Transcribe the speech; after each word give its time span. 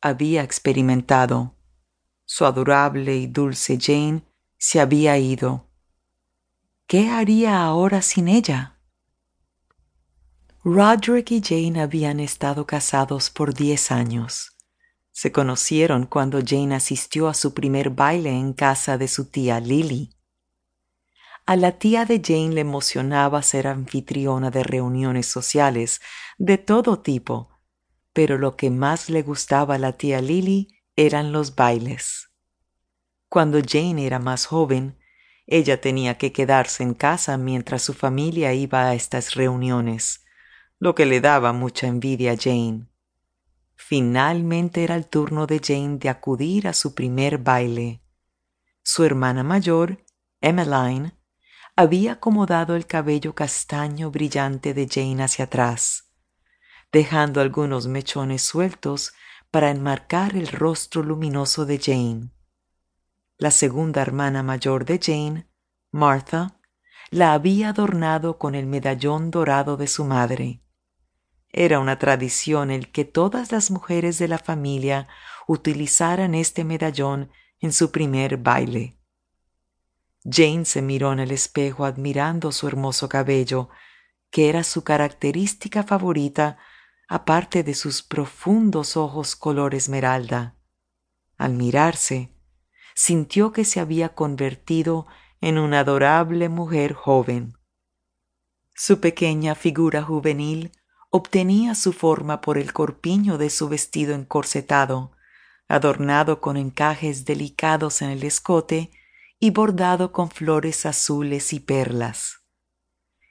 había 0.00 0.42
experimentado. 0.42 1.54
Su 2.24 2.44
adorable 2.44 3.16
y 3.16 3.26
dulce 3.26 3.78
Jane 3.80 4.22
se 4.56 4.80
había 4.80 5.18
ido. 5.18 5.68
¿Qué 6.86 7.10
haría 7.10 7.62
ahora 7.62 8.02
sin 8.02 8.28
ella? 8.28 8.78
Roderick 10.64 11.30
y 11.30 11.42
Jane 11.42 11.80
habían 11.80 12.20
estado 12.20 12.66
casados 12.66 13.30
por 13.30 13.54
diez 13.54 13.90
años. 13.90 14.56
Se 15.12 15.32
conocieron 15.32 16.06
cuando 16.06 16.40
Jane 16.44 16.74
asistió 16.74 17.28
a 17.28 17.34
su 17.34 17.54
primer 17.54 17.90
baile 17.90 18.30
en 18.30 18.52
casa 18.52 18.98
de 18.98 19.08
su 19.08 19.26
tía 19.30 19.60
Lily. 19.60 20.14
A 21.46 21.56
la 21.56 21.78
tía 21.78 22.04
de 22.04 22.20
Jane 22.24 22.54
le 22.54 22.60
emocionaba 22.60 23.42
ser 23.42 23.66
anfitriona 23.66 24.50
de 24.50 24.62
reuniones 24.62 25.26
sociales 25.26 26.00
de 26.36 26.58
todo 26.58 27.00
tipo, 27.00 27.57
pero 28.18 28.36
lo 28.36 28.56
que 28.56 28.68
más 28.68 29.10
le 29.10 29.22
gustaba 29.22 29.76
a 29.76 29.78
la 29.78 29.92
tía 29.92 30.20
Lily 30.20 30.76
eran 30.96 31.30
los 31.30 31.54
bailes. 31.54 32.32
Cuando 33.28 33.60
Jane 33.64 34.04
era 34.04 34.18
más 34.18 34.44
joven, 34.44 34.98
ella 35.46 35.80
tenía 35.80 36.18
que 36.18 36.32
quedarse 36.32 36.82
en 36.82 36.94
casa 36.94 37.38
mientras 37.38 37.82
su 37.82 37.94
familia 37.94 38.52
iba 38.54 38.88
a 38.88 38.94
estas 38.96 39.36
reuniones, 39.36 40.24
lo 40.80 40.96
que 40.96 41.06
le 41.06 41.20
daba 41.20 41.52
mucha 41.52 41.86
envidia 41.86 42.32
a 42.32 42.36
Jane. 42.36 42.88
Finalmente 43.76 44.82
era 44.82 44.96
el 44.96 45.06
turno 45.06 45.46
de 45.46 45.60
Jane 45.64 45.98
de 45.98 46.08
acudir 46.08 46.66
a 46.66 46.72
su 46.72 46.96
primer 46.96 47.38
baile. 47.38 48.02
Su 48.82 49.04
hermana 49.04 49.44
mayor, 49.44 50.04
Emmeline, 50.40 51.12
había 51.76 52.14
acomodado 52.14 52.74
el 52.74 52.84
cabello 52.84 53.36
castaño 53.36 54.10
brillante 54.10 54.74
de 54.74 54.88
Jane 54.88 55.22
hacia 55.22 55.44
atrás, 55.44 56.07
dejando 56.92 57.40
algunos 57.40 57.86
mechones 57.86 58.42
sueltos 58.42 59.12
para 59.50 59.70
enmarcar 59.70 60.36
el 60.36 60.48
rostro 60.48 61.02
luminoso 61.02 61.66
de 61.66 61.78
Jane. 61.78 62.30
La 63.36 63.50
segunda 63.50 64.02
hermana 64.02 64.42
mayor 64.42 64.84
de 64.84 64.98
Jane, 65.02 65.48
Martha, 65.90 66.58
la 67.10 67.32
había 67.32 67.70
adornado 67.70 68.38
con 68.38 68.54
el 68.54 68.66
medallón 68.66 69.30
dorado 69.30 69.76
de 69.76 69.86
su 69.86 70.04
madre. 70.04 70.62
Era 71.50 71.78
una 71.78 71.98
tradición 71.98 72.70
el 72.70 72.90
que 72.90 73.04
todas 73.04 73.52
las 73.52 73.70
mujeres 73.70 74.18
de 74.18 74.28
la 74.28 74.38
familia 74.38 75.08
utilizaran 75.46 76.34
este 76.34 76.64
medallón 76.64 77.30
en 77.60 77.72
su 77.72 77.90
primer 77.90 78.36
baile. 78.36 78.98
Jane 80.24 80.64
se 80.66 80.82
miró 80.82 81.12
en 81.12 81.20
el 81.20 81.30
espejo 81.30 81.84
admirando 81.86 82.52
su 82.52 82.68
hermoso 82.68 83.08
cabello, 83.08 83.70
que 84.30 84.50
era 84.50 84.62
su 84.62 84.84
característica 84.84 85.82
favorita, 85.84 86.58
aparte 87.08 87.64
de 87.64 87.74
sus 87.74 88.02
profundos 88.02 88.96
ojos 88.96 89.34
color 89.34 89.74
esmeralda. 89.74 90.54
Al 91.38 91.54
mirarse, 91.54 92.34
sintió 92.94 93.52
que 93.52 93.64
se 93.64 93.80
había 93.80 94.14
convertido 94.14 95.06
en 95.40 95.58
una 95.58 95.80
adorable 95.80 96.48
mujer 96.48 96.92
joven. 96.92 97.56
Su 98.74 99.00
pequeña 99.00 99.54
figura 99.54 100.02
juvenil 100.02 100.72
obtenía 101.10 101.74
su 101.74 101.92
forma 101.92 102.40
por 102.40 102.58
el 102.58 102.72
corpiño 102.72 103.38
de 103.38 103.50
su 103.50 103.68
vestido 103.68 104.14
encorsetado, 104.14 105.12
adornado 105.66 106.40
con 106.40 106.56
encajes 106.56 107.24
delicados 107.24 108.02
en 108.02 108.10
el 108.10 108.22
escote 108.22 108.90
y 109.40 109.50
bordado 109.50 110.12
con 110.12 110.30
flores 110.30 110.84
azules 110.84 111.52
y 111.52 111.60
perlas. 111.60 112.42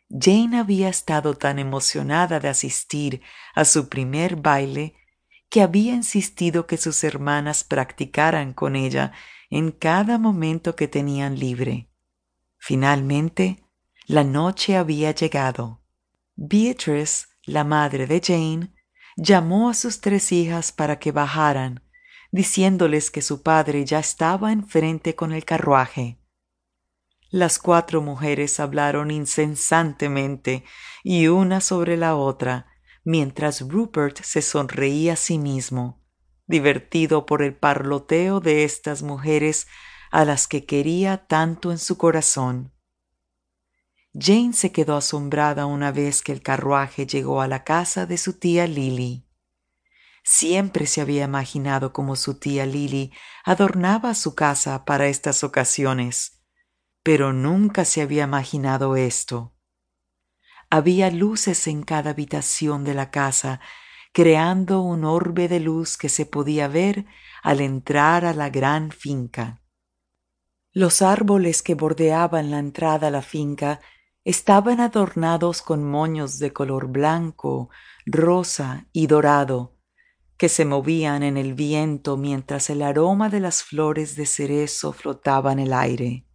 Jane 0.09 0.57
había 0.57 0.89
estado 0.89 1.35
tan 1.35 1.59
emocionada 1.59 2.39
de 2.39 2.47
asistir 2.47 3.21
a 3.53 3.65
su 3.65 3.89
primer 3.89 4.37
baile 4.37 4.95
que 5.49 5.61
había 5.61 5.93
insistido 5.93 6.67
que 6.67 6.77
sus 6.77 7.03
hermanas 7.03 7.63
practicaran 7.63 8.53
con 8.53 8.75
ella 8.75 9.11
en 9.49 9.71
cada 9.71 10.17
momento 10.17 10.75
que 10.75 10.87
tenían 10.87 11.39
libre. 11.39 11.89
Finalmente, 12.57 13.63
la 14.05 14.23
noche 14.23 14.77
había 14.77 15.11
llegado. 15.11 15.81
Beatrice, 16.35 17.27
la 17.43 17.63
madre 17.63 18.07
de 18.07 18.21
Jane, 18.23 18.73
llamó 19.15 19.69
a 19.69 19.73
sus 19.73 20.01
tres 20.01 20.31
hijas 20.31 20.71
para 20.71 20.99
que 20.99 21.11
bajaran 21.11 21.81
diciéndoles 22.31 23.09
que 23.09 23.21
su 23.21 23.41
padre 23.41 23.85
ya 23.85 23.99
estaba 23.99 24.51
enfrente 24.51 25.15
con 25.15 25.31
el 25.31 25.45
carruaje. 25.45 26.17
Las 27.29 27.59
cuatro 27.59 28.01
mujeres 28.01 28.59
hablaron 28.59 29.11
incesantemente 29.11 30.63
y 31.03 31.27
una 31.27 31.59
sobre 31.59 31.97
la 31.97 32.15
otra, 32.15 32.67
mientras 33.03 33.61
Rupert 33.61 34.21
se 34.21 34.41
sonreía 34.41 35.13
a 35.13 35.17
sí 35.17 35.37
mismo, 35.37 36.01
divertido 36.45 37.25
por 37.25 37.41
el 37.41 37.53
parloteo 37.53 38.39
de 38.39 38.63
estas 38.63 39.03
mujeres 39.03 39.67
a 40.09 40.23
las 40.23 40.47
que 40.47 40.65
quería 40.65 41.27
tanto 41.27 41.71
en 41.71 41.79
su 41.79 41.97
corazón. 41.97 42.73
Jane 44.13 44.53
se 44.53 44.71
quedó 44.71 44.95
asombrada 44.95 45.65
una 45.65 45.91
vez 45.91 46.21
que 46.21 46.31
el 46.31 46.41
carruaje 46.41 47.05
llegó 47.05 47.41
a 47.41 47.47
la 47.47 47.63
casa 47.65 48.05
de 48.05 48.17
su 48.17 48.39
tía 48.39 48.65
Lily. 48.67 49.27
Siempre 50.23 50.87
se 50.87 51.01
había 51.01 51.25
imaginado 51.25 51.93
cómo 51.93 52.15
su 52.15 52.39
tía 52.39 52.65
Lily 52.65 53.11
adornaba 53.43 54.15
su 54.15 54.33
casa 54.33 54.85
para 54.85 55.07
estas 55.07 55.43
ocasiones, 55.43 56.36
pero 57.07 57.31
nunca 57.31 57.85
se 57.85 58.01
había 58.01 58.25
imaginado 58.25 58.97
esto. 58.97 59.53
Había 60.69 61.09
luces 61.09 61.65
en 61.67 61.83
cada 61.83 62.09
habitación 62.09 62.83
de 62.83 62.93
la 62.93 63.11
casa, 63.11 63.61
creando 64.11 64.81
un 64.81 65.05
orbe 65.05 65.47
de 65.47 65.61
luz 65.61 65.95
que 65.95 66.09
se 66.09 66.25
podía 66.25 66.67
ver 66.67 67.05
al 67.43 67.61
entrar 67.61 68.25
a 68.25 68.33
la 68.33 68.49
gran 68.49 68.91
finca. 68.91 69.61
Los 70.73 71.01
árboles 71.01 71.63
que 71.63 71.75
bordeaban 71.75 72.51
la 72.51 72.59
entrada 72.59 73.07
a 73.07 73.11
la 73.11 73.21
finca 73.21 73.79
estaban 74.25 74.81
adornados 74.81 75.61
con 75.61 75.89
moños 75.89 76.39
de 76.39 76.51
color 76.51 76.87
blanco, 76.87 77.69
rosa 78.05 78.87
y 78.91 79.07
dorado, 79.07 79.77
que 80.35 80.49
se 80.49 80.65
movían 80.65 81.23
en 81.23 81.37
el 81.37 81.53
viento 81.53 82.17
mientras 82.17 82.69
el 82.69 82.81
aroma 82.81 83.29
de 83.29 83.39
las 83.39 83.63
flores 83.63 84.17
de 84.17 84.25
cerezo 84.25 84.91
flotaba 84.91 85.53
en 85.53 85.59
el 85.59 85.71
aire. 85.71 86.26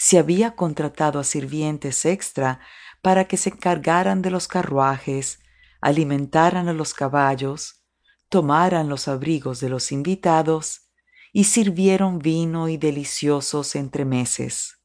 Se 0.00 0.16
había 0.16 0.54
contratado 0.54 1.18
a 1.18 1.24
sirvientes 1.24 2.04
extra 2.06 2.60
para 3.02 3.26
que 3.26 3.36
se 3.36 3.50
encargaran 3.50 4.22
de 4.22 4.30
los 4.30 4.46
carruajes, 4.46 5.40
alimentaran 5.80 6.68
a 6.68 6.72
los 6.72 6.94
caballos, 6.94 7.82
tomaran 8.28 8.88
los 8.88 9.08
abrigos 9.08 9.58
de 9.58 9.68
los 9.68 9.90
invitados 9.90 10.88
y 11.32 11.44
sirvieron 11.44 12.20
vino 12.20 12.68
y 12.68 12.76
deliciosos 12.76 13.74
entremeses. 13.74 14.78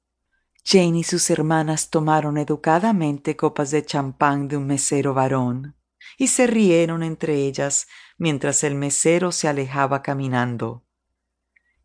Jane 0.66 1.00
y 1.00 1.04
sus 1.04 1.30
hermanas 1.30 1.92
tomaron 1.92 2.38
educadamente 2.40 3.36
copas 3.36 3.70
de 3.70 3.86
champán 3.86 4.48
de 4.48 4.58
un 4.58 4.66
mesero 4.66 5.14
varón 5.14 5.76
y 6.18 6.30
se 6.30 6.48
rieron 6.48 7.04
entre 7.04 7.36
ellas 7.36 7.86
mientras 8.18 8.64
el 8.64 8.74
mesero 8.74 9.32
se 9.32 9.48
alejaba 9.48 10.02
caminando. 10.02 10.84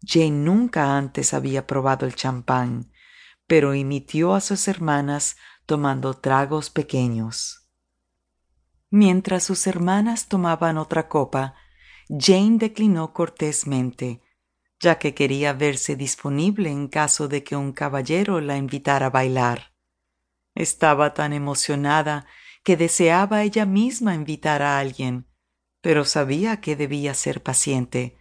Jane 0.03 0.31
nunca 0.31 0.97
antes 0.97 1.35
había 1.35 1.67
probado 1.67 2.07
el 2.07 2.15
champán, 2.15 2.91
pero 3.49 3.75
imitió 3.75 4.35
a 4.35 4.41
sus 4.41 4.69
hermanas 4.69 5.37
tomando 5.67 6.15
tragos 6.15 6.71
pequeños. 6.71 7.69
Mientras 8.91 9.43
sus 9.43 9.67
hermanas 9.67 10.29
tomaban 10.29 10.79
otra 10.79 11.09
copa, 11.09 11.55
Jane 12.09 12.59
declinó 12.59 13.13
cortésmente, 13.13 14.23
ya 14.81 14.99
que 14.99 15.15
quería 15.15 15.55
verse 15.55 15.97
disponible 15.97 16.71
en 16.71 16.89
caso 16.89 17.27
de 17.27 17.43
que 17.43 17.57
un 17.57 17.73
caballero 17.73 18.41
la 18.41 18.57
invitara 18.57 19.07
a 19.07 19.11
bailar. 19.11 19.73
Estaba 20.55 21.15
tan 21.15 21.33
emocionada 21.33 22.27
que 22.63 22.77
deseaba 22.77 23.43
ella 23.43 23.65
misma 23.67 24.15
invitar 24.15 24.63
a 24.63 24.79
alguien, 24.79 25.27
pero 25.81 26.05
sabía 26.05 26.61
que 26.61 26.77
debía 26.77 27.15
ser 27.15 27.43
paciente. 27.43 28.19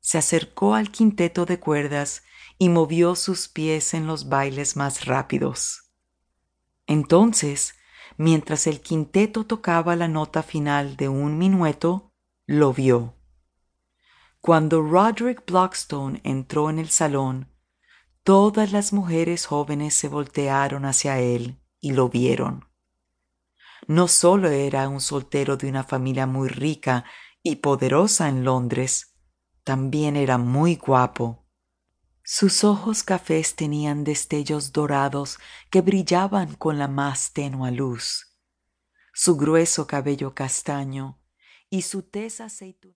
Se 0.00 0.18
acercó 0.18 0.74
al 0.74 0.90
quinteto 0.90 1.46
de 1.46 1.58
cuerdas 1.58 2.22
y 2.58 2.68
movió 2.68 3.14
sus 3.14 3.48
pies 3.48 3.94
en 3.94 4.06
los 4.06 4.28
bailes 4.28 4.76
más 4.76 5.04
rápidos. 5.04 5.92
Entonces, 6.86 7.74
mientras 8.16 8.66
el 8.66 8.80
quinteto 8.80 9.44
tocaba 9.44 9.96
la 9.96 10.08
nota 10.08 10.42
final 10.42 10.96
de 10.96 11.08
un 11.08 11.38
minueto, 11.38 12.12
lo 12.46 12.72
vio. 12.72 13.14
Cuando 14.40 14.80
Roderick 14.80 15.44
Blockstone 15.44 16.20
entró 16.22 16.70
en 16.70 16.78
el 16.78 16.88
salón, 16.88 17.52
todas 18.22 18.72
las 18.72 18.92
mujeres 18.92 19.46
jóvenes 19.46 19.94
se 19.94 20.08
voltearon 20.08 20.84
hacia 20.84 21.18
él 21.18 21.60
y 21.80 21.92
lo 21.92 22.08
vieron. 22.08 22.68
No 23.88 24.08
solo 24.08 24.48
era 24.48 24.88
un 24.88 25.00
soltero 25.00 25.56
de 25.56 25.68
una 25.68 25.84
familia 25.84 26.26
muy 26.26 26.48
rica 26.48 27.04
y 27.42 27.56
poderosa 27.56 28.28
en 28.28 28.44
Londres, 28.44 29.16
también 29.62 30.16
era 30.16 30.38
muy 30.38 30.76
guapo. 30.76 31.45
Sus 32.28 32.64
ojos 32.64 33.04
cafés 33.04 33.54
tenían 33.54 34.02
destellos 34.02 34.72
dorados 34.72 35.38
que 35.70 35.80
brillaban 35.80 36.56
con 36.56 36.76
la 36.76 36.88
más 36.88 37.32
tenua 37.32 37.70
luz. 37.70 38.36
Su 39.14 39.36
grueso 39.36 39.86
cabello 39.86 40.34
castaño 40.34 41.20
y 41.70 41.82
su 41.82 42.02
tez 42.02 42.40